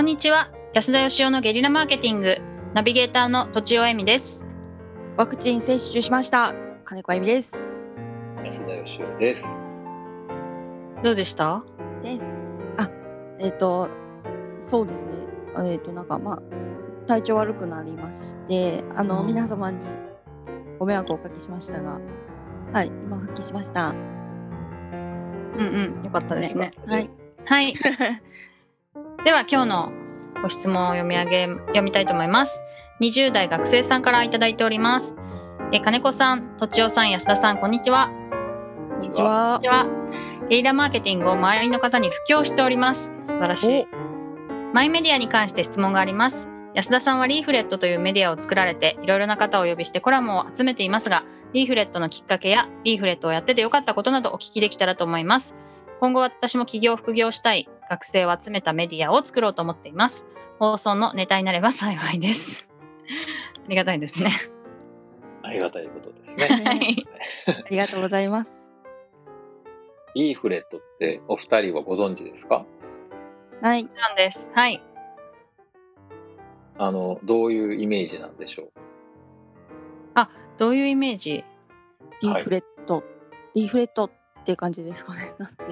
[0.00, 0.50] こんにちは。
[0.72, 2.38] 安田義雄のゲリラマーケティング。
[2.72, 4.46] ナビゲーターの土地尾恵美です。
[5.18, 6.54] ワクチン接種しました。
[6.86, 7.68] 金子あゆみです。
[8.42, 9.44] 安田義雄です。
[11.04, 11.62] どうでした？
[12.02, 12.50] です。
[12.78, 12.90] あ
[13.40, 13.90] えっ、と
[14.58, 15.12] そうですね。
[15.54, 16.42] あえっ、となんかまあ
[17.06, 19.26] 体調悪くなりましてあの、うん。
[19.26, 19.86] 皆様に
[20.78, 22.00] ご迷惑をおかけしましたが
[22.72, 23.90] はい今復帰しました。
[23.90, 23.98] うん
[25.58, 26.04] うん。
[26.06, 26.72] よかったですね。
[26.86, 27.10] はい。
[27.44, 27.74] はい
[29.24, 29.92] では今日の
[30.42, 32.60] ご質問を読み上げ読みたいと思います
[33.00, 35.14] 20代学生さんからいただいております
[35.72, 38.10] え金子さん、とちおさん、安田さん、こんにちは。
[38.90, 39.86] こんにちはこんにちは。
[40.48, 43.12] ゲリラマーケティングを周りの方に布教しております。
[43.28, 43.86] 素晴らしい。
[44.74, 46.48] マイメディアに関して質問があります。
[46.74, 55.54] 安田さんはリーフレットというメディアを作られて、いろいろな方をお呼びしてコラムを集めていますが、リーフレットのきっかけや、リーフレットをやっててよかったことなどお聞きできたらと思います。
[56.00, 60.24] 今後私も起業副業したい学生を集めたメディアを作ろうと思っています。
[60.60, 62.70] 放送のネタになれば幸いです。
[63.66, 64.30] ありがたいですね。
[65.42, 66.80] ありがたいことですはね。
[66.96, 67.06] い。
[67.48, 68.62] ありがとうございます
[70.14, 72.64] リーフレットってお二人はご存知ですか？
[73.60, 74.48] はいなんです。
[74.54, 74.80] はい。
[76.78, 78.70] あの、どういうイメージなんでしょう？
[80.58, 81.44] どういうイメージ？
[82.22, 83.02] リーフレット、
[83.54, 84.10] リーフレットっ
[84.42, 85.64] ていう感じですかねなんて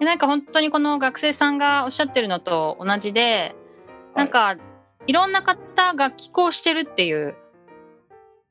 [0.00, 3.56] で なんか本当にこの学生さんがおっしゃってるのと同じで、
[4.14, 4.56] なんか
[5.06, 7.34] いろんな方が寄稿してるっていう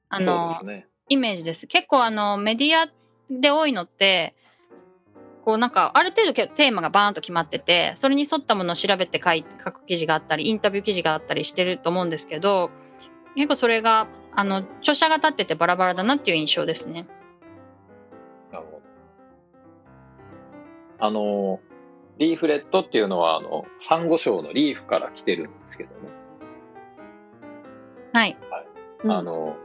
[0.09, 0.87] あの、ね。
[1.09, 1.67] イメージです。
[1.67, 2.89] 結構あのメディア
[3.29, 4.35] で多いのって
[5.47, 12.69] こうなんかある程度けテーマがバーンと決まっててそれに沿ったものを調べて書い書く記事があったりインタビュー記事があったりしてると思うんですけど
[13.35, 17.07] 結構それがあの著者が立っててバラバラだなっていう印象ですね。
[20.99, 21.59] あの、
[22.17, 26.09] リーフレットっていうのは、あの、サンゴ礁のリーフから来てるんですけども、
[28.13, 28.67] はい。
[29.03, 29.55] うんあの、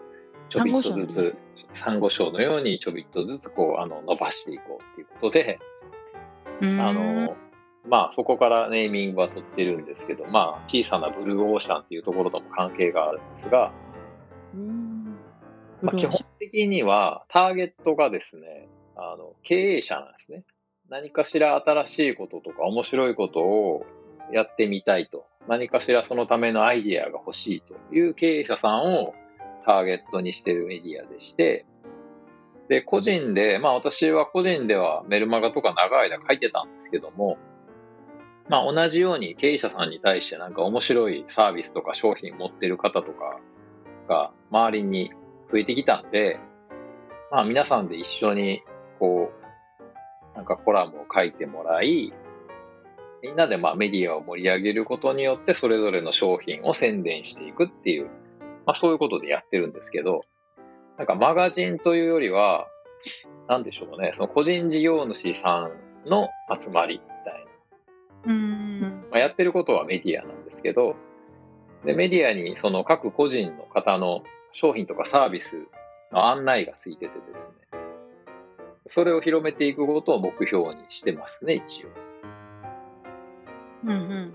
[0.49, 1.37] ちょびっとずつ、
[1.73, 5.59] サンゴ礁のようにちょびっとずつこう、あの、伸ばしていこうっていうことで、
[6.61, 7.37] あの、
[7.89, 13.73] まあそこからネーミングは取ってるんですけど、まあ小さなブルーオーシャンっていうところとも関係があるんですが、
[15.83, 20.45] まあ、基本的にはターゲットがですね、あの経営者なんですね。
[20.93, 23.87] 何かしら新しいこととか面白いことを
[24.31, 25.25] やってみたいと。
[25.49, 29.15] 何かしらそのためのアイディアが欲しいという経営者さんを
[29.65, 31.65] ターゲットにしているメディアでして、
[32.69, 37.39] で、個人で、まあ私は個人ではメルマガとか長い間書いてたんですけども、
[38.51, 43.41] まあ同じように経営者さんに対してなんか面白いサービスとか商品持ってる方とか
[44.11, 45.11] が周りに
[45.51, 46.39] 増えてきたんで、
[47.31, 48.63] まあ皆さんで一緒に
[48.99, 49.42] こう、
[50.43, 52.13] なんかコラムを書いてもらい、
[53.23, 58.07] みんなでまあメディアを盛り上げることによってそれぞれの商品を宣伝していくっていう、
[58.67, 60.23] まあそういうことでやってるんですけど、
[60.99, 62.67] なんかマガジンというよりは、
[63.49, 65.71] なんでしょうね、その個人事業主さ
[66.05, 66.29] んの
[66.59, 67.51] 集まりみたいな。
[68.25, 70.97] うーんまあ、やってることはメディアなんですけど、
[71.85, 75.69] でメディアにその各個人の方の商品とかサービス
[76.11, 77.62] の案内がついててですね、
[78.93, 81.89] それを広めていくことを目標にしてますね、一応。
[83.85, 84.35] うんうん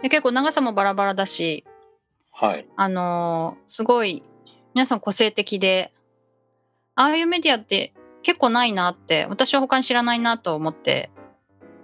[0.00, 1.64] で結構長さもバラバラだし、
[2.32, 2.66] はい。
[2.76, 4.24] あのーすごい
[4.74, 5.92] 皆さん個性的で
[6.96, 7.92] ああいうメディアって
[8.22, 11.10] 結構ないなって私は他に知らないなと思って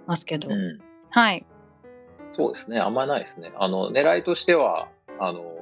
[0.05, 0.79] ますけど、うん。
[1.11, 1.45] はい
[2.31, 3.51] そうですね、あんまりないですね。
[3.57, 4.89] あの、狙いとしては、
[5.19, 5.58] あの、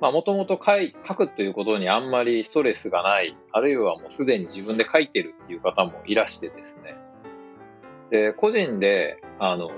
[0.00, 6.96] まあ、もともと書くということにあんまりストレスがない、あるいはもうすでに自分で書いてるっていう方もいらしてですね。
[8.10, 9.70] で、個人で、あの、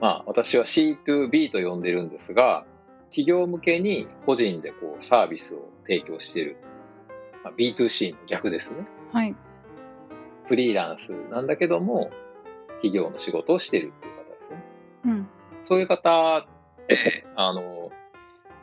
[0.00, 2.66] まあ、私は C2B と呼んでるんですが、
[3.06, 6.56] 企業向けに個人でこうサービスを提供している。
[7.42, 8.86] まあ、B2C の逆ですね。
[9.12, 9.34] はい
[10.46, 12.10] フリーランスなんだけども、
[12.82, 14.64] 企業の仕事をしているっていう方ですね。
[15.06, 15.28] うん
[15.66, 17.83] そういう方って、あの、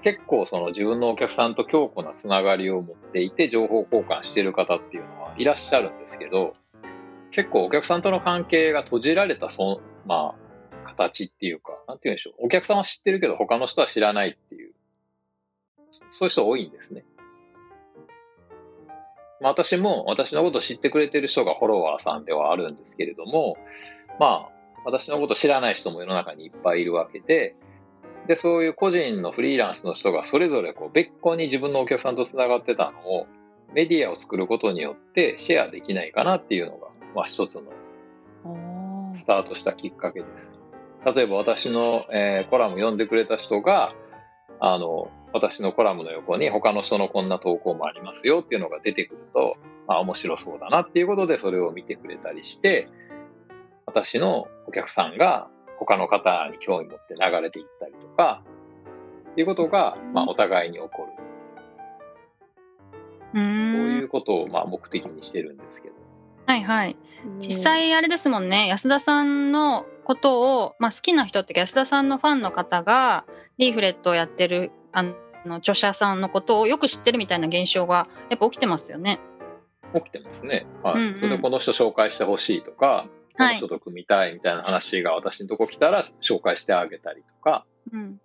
[0.02, 6.56] 結構その自分のお客さんと強固なつながりを持っていて情報交換してる方っていうのはいらっしゃるんですけど、
[7.32, 12.46] 結構お客さんとの関係が閉じられたその、まあ、形っていうか、なんて言うんでしょう。
[12.46, 14.74] お客さんは知ってるけど他の人は知らないっていう、
[16.12, 17.06] そういう人多いんですね。
[19.40, 23.58] まあ、私も私のことを知ってくれてる人がフォロワーさんではあるんですけれども、
[24.20, 24.50] まあ、
[24.86, 27.56] 私のこと知らない人も世の中にいっぱいいるわけで、
[28.32, 33.28] で、そういう個人のフリーランスの人がそれぞれこう別個に自分のお客さんとつながってたのを
[33.74, 37.64] メディアを作ることによってシェアできないかなっていうのが、まあ一つの
[39.12, 40.54] スタートしたきっかけです。
[41.14, 43.94] 例えば私の、えーコラム読んでくれた人が、
[44.62, 49.58] あの、私のコラムの横に他の人のこんな投稿もありますよっていうのが出てくると、
[49.88, 52.88] あ、面白そうだなっていうことでそれを見てくれたりして、
[53.86, 55.50] 私のお客さんが
[55.82, 58.44] 他の方に興味持って流れていったりとか、
[59.32, 61.08] っていうことが、まあ、お互いに起こ
[63.34, 63.42] る。
[63.42, 65.96] うーこういんうことを、まあ、目的にしてるんですけど。
[66.46, 66.96] はいはい
[67.40, 73.26] 実際あれですもんね安田さんのことを、まあ、好きな人っていうか安田さんのファンの方が
[73.58, 75.04] リーフレットをやってるあ
[75.46, 79.20] の著者さんのことをよく知ってるみたいな現象がやっぱ起きてますよね。
[79.94, 80.66] 起きてますね。
[80.84, 80.96] はい。
[80.96, 83.08] うんうんそれでこの人紹介してほしいとか、
[83.38, 88.20] こはいの人と組みたいみたいな話が私のとこ来たら紹介してあげたりとか、うん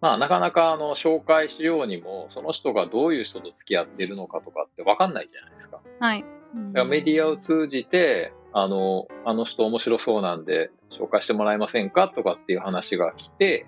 [0.00, 5.80] まあなかなかあの紹介しようにも、その人がどういう人と付き合ってるのかとかって分かんないじゃないですか。
[5.98, 13.66] はいだからメディアを通じて、あの、あの人面白そうなんで紹介してもらえませんかとかっていう話が来て、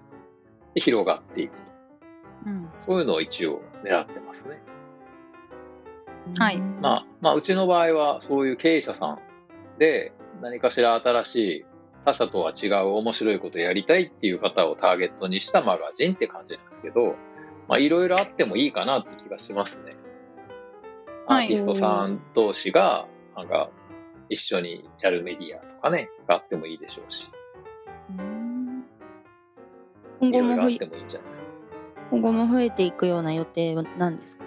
[0.75, 1.62] で広がっていくと。
[2.47, 4.59] うんそういうのを一応狙ってますね。
[6.38, 9.19] はいまあ、まあ、うちの場合はそういう経営者さん
[9.82, 11.64] で何かしら新しい
[12.05, 17.17] 他社とは違う面白いことやりたいっていう方をターゲットにしたマガジンって感じなんですけど、
[17.69, 19.96] まあ、いろいろあってもいいかなって気がしますね。
[21.26, 23.70] アはいーティストさん同士が、なんか、
[24.29, 27.28] 一緒にやるメディアとかね、があってもいいでしょうし、
[30.20, 32.06] 今後も増えろあってもいいんじゃないですか。
[32.11, 34.44] 今後も増えていくような予定は何ですか？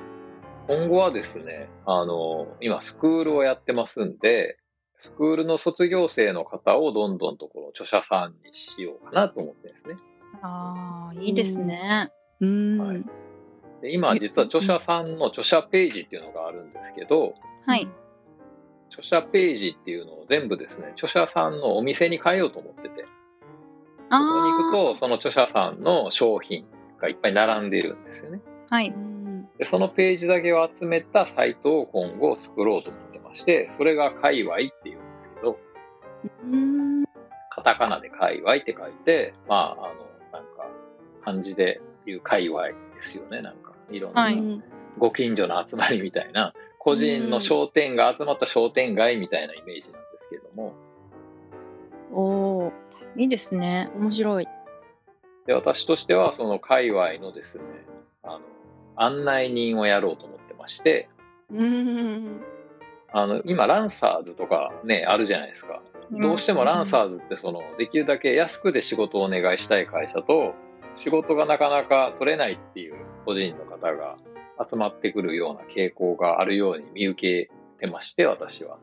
[0.67, 4.57] 今後はですね、あの、今スクールをやってますんで、
[5.05, 9.97] スクールの卒業生の方をどんどんとこの著者さんにしようかなと思ってですね。
[10.41, 12.11] あーいいですね。
[12.39, 13.05] うーん、はい
[13.81, 17.35] で今実は著者さんの著者ページっていうのがあるんですけど、
[17.67, 17.87] はい。
[18.89, 23.05] 著者ページっていうのを全部ですね、著者さんのお店に変えようと思ってて、
[24.09, 26.65] そこに行くあとその著者さんの商品
[26.99, 28.39] がいっぱい並んでいるんですよね。
[28.69, 28.89] あはい。
[28.89, 29.15] うん
[29.57, 34.94] で、そのページだけを集めたサイトを今後作ろうと思ってまして、それが界隈ってい
[37.49, 39.93] カタカナで界隈って書いて、まあ、あの、
[40.31, 40.67] なんか、
[41.23, 43.73] 漢字で言う界隈ですよね、なんか。
[43.91, 44.63] いろんはない
[44.97, 50.73] ご近所の集まりみたいな、個人の商店が集まった商店街みたいなイメージなんですけども、
[52.11, 52.71] おー
[53.17, 53.89] いいですね。
[53.95, 54.47] 面白い。
[55.45, 57.63] で、私としてはその界隈のですね、
[58.23, 58.41] あの、
[58.95, 61.09] 案内人をやろうと思ってまして、
[61.51, 62.41] うん
[63.17, 65.81] あの、今、ランサーズとかね、あるじゃないですか。
[66.11, 70.53] どうしてもランサーズってそのできるだけ安くで仕事をお願いしたい会社と
[70.95, 72.95] 仕事がなかなか取れないっていう
[73.25, 74.17] 個人の方が
[74.69, 78.77] 集まってくるような傾向があるように見受けてまして私は。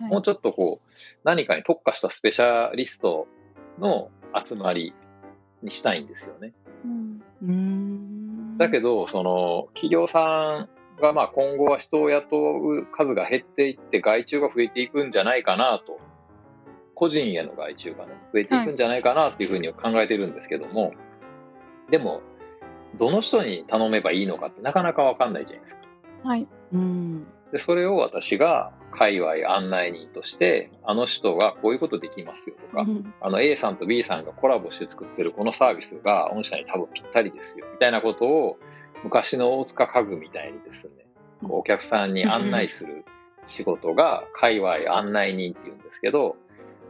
[0.00, 0.10] はい。
[0.10, 0.90] もうちょっとこう
[1.22, 3.28] 何かに特化したスペシャリスト
[3.78, 4.94] の集まり
[5.62, 6.52] にしたいんですよね。
[6.84, 7.22] うん。
[7.42, 8.58] うん。
[8.58, 15.98] だけどその企業さんがまあ今後は人を雇う数が減っていって外注が増えていくんじゃないかなと。
[16.94, 20.94] 個人への外注がね増えていくんじゃないかなっていうふうに考えてるんですけども、
[21.90, 22.22] でも
[22.96, 25.82] どの人に頼めばいいのかってなかなか分かんないじゃないですか。
[26.22, 26.46] はい。
[26.72, 27.26] うん。
[27.52, 32.86] でそれを私が界隈案内人としてあの人がこういうことできますよとか、
[33.20, 38.58] あの A さんと B さんがコラボして作ってるこのサービスが御社に多分ぴったりですよみたいなことを
[39.04, 40.94] 昔の大塚家具みたいにですね
[41.42, 43.04] こうお客さんに案内する
[43.46, 46.36] 仕事が界隈案内人っていうんですけど、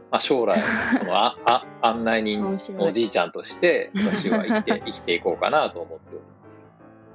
[0.09, 0.61] まあ、将来
[0.97, 6.23] そのあ あ案内人おじいちゃんとして私は生きて 生きていこうかなと思っておりま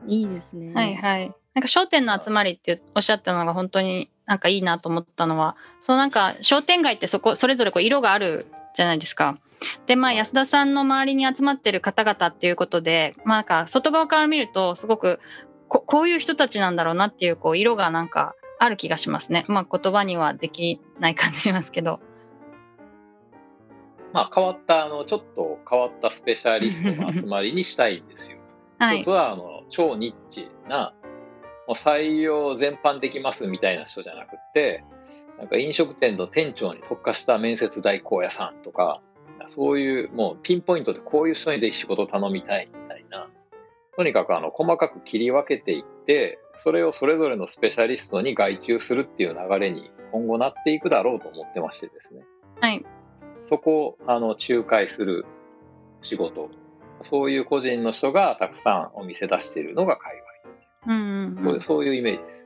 [0.06, 0.14] す。
[0.14, 0.74] いいですね。
[0.74, 1.32] はいはい。
[1.54, 9.38] なんか商店の集まりっておっしゃったのが本当になんかいいなと思ったのは、そうなんか商店街ってそこそれぞれこう色があるじゃないですか。
[9.86, 15.20] でまあ安田さんの周りに集まってる方々っていうことで、まあなんか外側から見るとすごく
[15.68, 19.44] ここういう人たちなんだろうなっていうこう色がなんかある気がしますね。
[19.48, 22.00] まあ言葉にはできない感じしますけど。
[24.12, 28.38] まあ変わったあのちょっと変わったスペシャリストの集まりにしたいんですよ。
[28.78, 29.10] はい一つ。
[29.10, 30.94] はあの超ニッチな
[31.66, 34.82] もう採用全般できますみたいな人じゃなくって
[35.38, 39.00] なんか飲食店の店長に特化した面接代行屋さんとか
[39.48, 43.28] そういうもうピンポイントでこういう人にぜひ仕事頼みたいみたいな
[43.96, 52.22] とにかくあの細かく切り分けていってそれをそれぞれのスペシャリストに外注するっていう流れに今後なっていくだろうと思ってましてですね
[52.60, 52.84] はい。
[53.46, 55.26] そこをあの仲介する
[56.02, 56.50] 仕事
[57.02, 60.20] そういう個人の人がたくさんお店出しているのが界
[60.86, 62.44] うんうん隈、そういうそういうイメージです。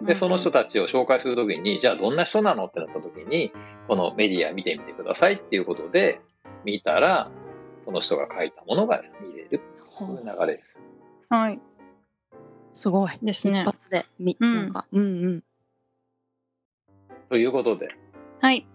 [0.00, 0.06] うん。
[0.06, 3.52] で、その人たちを紹介するときに、じゃあどんな人なのってなったときに、
[3.86, 6.20] このメディア見てみてくださいっていうことで、
[6.64, 7.30] 見たら、
[7.84, 9.60] その人が書いたものが見れる。
[9.98, 10.78] そういう流れです。
[11.28, 11.60] はい。
[12.72, 13.12] すごい。
[13.22, 13.64] ですね一。
[13.66, 15.42] 発で、み、うんなんか、うんうん。
[17.28, 17.88] ということで、
[18.40, 18.66] はい。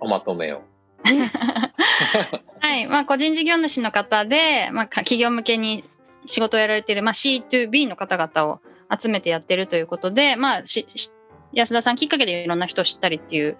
[0.00, 0.62] おまとめを。
[2.60, 2.86] はい。
[2.86, 5.84] まあ、個人事業主の方で、まあ、か企業向けに
[6.26, 8.60] 仕事をやられている、まあ、C2B の方々を
[8.90, 11.12] 集めてやってるということで、まあ、しし
[11.52, 13.56] 安田さんきっかけでいろんな人を知ったりっていう、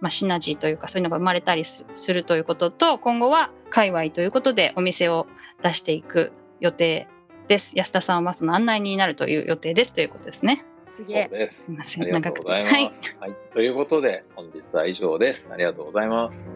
[0.00, 5.26] まあ、シナジーというかそういうのが生まれたりすするということと今後は界隈ということでお店を
[5.62, 7.08] 出していく予定
[7.48, 11.28] です安田さんはその案内になるという予定ですということですねすげえ。
[11.28, 11.70] ですす。
[11.70, 12.74] みませありがん長くてとうございます。
[12.74, 13.36] はいはい。
[13.52, 15.50] ということで、本日は以上です。
[15.52, 16.48] ありがとうございます。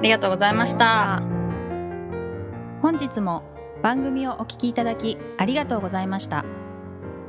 [0.00, 1.22] ありがとうございました
[2.80, 3.42] 本日も
[3.82, 6.44] 番組をお聞きいただきありがとうございました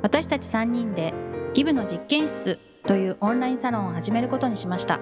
[0.02, 1.14] 私たち3人で
[1.54, 5.02] ギブの実験室というオンラインサロンを始めることにしました